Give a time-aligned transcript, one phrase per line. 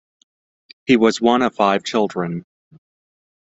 [0.87, 2.43] He was one of five children.